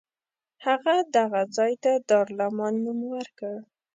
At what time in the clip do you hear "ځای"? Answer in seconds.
1.55-1.73